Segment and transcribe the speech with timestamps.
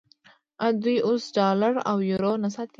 [0.63, 2.69] آیا دوی اوس ډالر او یورو نه ساتي؟